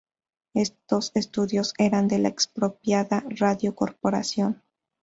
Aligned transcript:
Estos 0.55 1.11
estudios 1.13 1.75
eran 1.77 2.07
de 2.07 2.17
la 2.17 2.27
expropiada 2.29 3.23
Radio 3.29 3.75
Corporación. 3.75 4.63